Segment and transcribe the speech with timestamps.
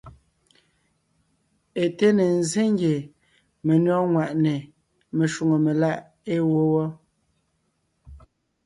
[1.83, 2.97] É té ne ńzsé ngie
[3.65, 4.53] menÿɔ́g ŋwàʼne
[5.15, 5.97] meshwóŋè meláʼ
[6.33, 6.85] ée wó wɔ́.